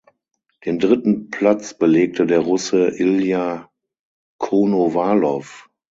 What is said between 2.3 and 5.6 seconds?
Russe Ilja Konowalow.